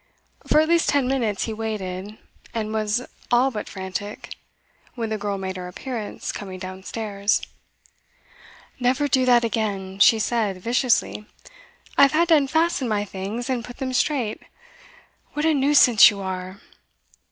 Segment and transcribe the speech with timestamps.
[0.47, 2.17] For at least ten minutes he waited,
[2.55, 4.33] and was all but frantic,
[4.95, 7.39] when the girl made her appearance, coming downstairs.
[8.79, 11.27] 'Never do that again,' she said viciously.
[11.99, 14.41] 'I've had to unfasten my things, and put them straight.
[15.33, 16.59] What a nuisance you are!